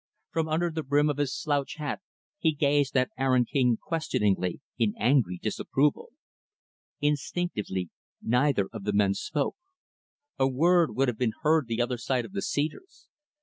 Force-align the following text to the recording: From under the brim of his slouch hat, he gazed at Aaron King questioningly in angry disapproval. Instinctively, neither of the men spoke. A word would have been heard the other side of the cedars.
From 0.31 0.49
under 0.49 0.71
the 0.71 0.81
brim 0.81 1.11
of 1.11 1.17
his 1.17 1.31
slouch 1.39 1.75
hat, 1.75 2.01
he 2.39 2.55
gazed 2.55 2.97
at 2.97 3.11
Aaron 3.19 3.45
King 3.45 3.77
questioningly 3.77 4.59
in 4.79 4.95
angry 4.97 5.37
disapproval. 5.39 6.09
Instinctively, 7.01 7.91
neither 8.19 8.65
of 8.73 8.83
the 8.83 8.93
men 8.93 9.13
spoke. 9.13 9.57
A 10.39 10.47
word 10.47 10.95
would 10.95 11.07
have 11.07 11.19
been 11.19 11.33
heard 11.43 11.67
the 11.67 11.83
other 11.83 11.97
side 11.99 12.25
of 12.25 12.31
the 12.31 12.41
cedars. 12.41 13.09